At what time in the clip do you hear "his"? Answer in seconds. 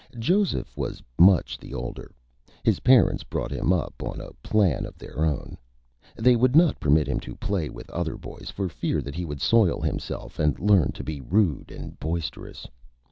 2.63-2.79